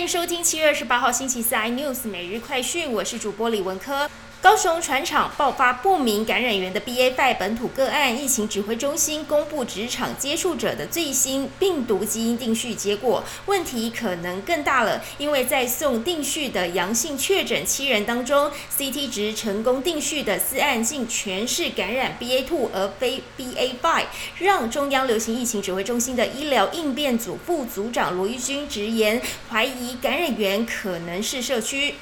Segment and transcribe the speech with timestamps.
[0.00, 4.08] 迎收听七月二十八号星期四 iNews 每日快讯，我是主播李文科。
[4.42, 24.04] 高雄船厂爆发不明感染源的 BA.5 本土个案，疫情指挥中心公布职场接触者的最新病毒基因定序结果，问题可能更大了，因为在送定序的阳性确诊七人当中，CT 值成功定序的四案竟全是感染 BA.2 而非 BA.5，
[24.38, 31.94] 让中央流行疫情指挥中心的医疗应变组副组长罗玉军直言，怀疑感染源可能是社区。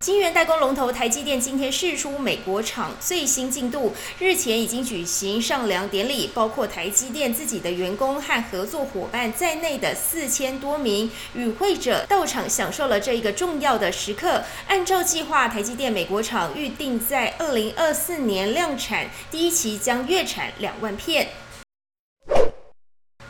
[0.00, 14.42] 晶圆代工龙头台积电今天释出美国厂最新进度，日前已经举行上梁典礼，包括台积电自己的员工和合作伙伴在内的四千多名与会者到场，享受了这一个重要的时刻。
[14.68, 21.28] 按照计划，台积电美国厂预定在二零二四年量产，第一期将月产两万片。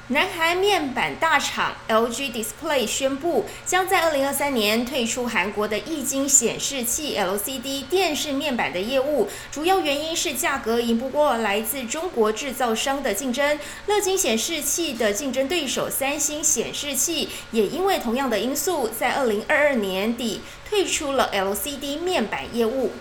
[0.08, 9.30] 南韩面板大厂 LG Display 宣布，将在二零二三年退出韩国的液晶显示器 LCD 电视面板的业务。
[9.51, 13.59] 主要原因是价格赢不过来自中国制造商的竞争。
[13.87, 22.92] 乐金显示器的竞争对手三星显示器，也因为同样的因素，在二零二二年底退出了 LCD 面板业务。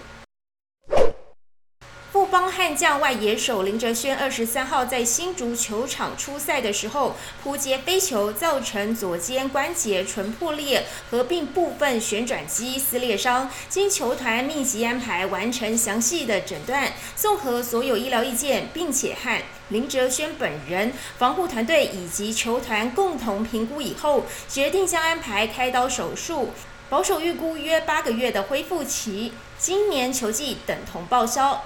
[2.33, 13.51] 富邦悍将外野手林哲轩二十三号在新竹球场出赛的时候，扑接飞球造成左肩关节唇破裂，合并部分旋转肌撕裂伤。
[13.69, 26.49] 经球团密集安排，完成详细的诊断，综合所有医疗意见，并且和林哲轩本人、防护团队以及球团共同评估以后，决定将安排开刀手术，
[26.89, 31.65] 保守预估约八个月的恢复期，今年球季等同报销。